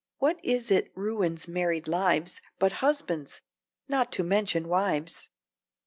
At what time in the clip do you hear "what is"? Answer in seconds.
0.17-0.71